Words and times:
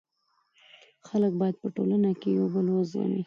خلک 1.07 1.33
باید 1.41 1.55
په 1.61 1.67
ټولنه 1.75 2.11
کي 2.21 2.29
یو 2.39 2.47
بل 2.53 2.65
و 2.69 2.77
زغمي. 2.91 3.19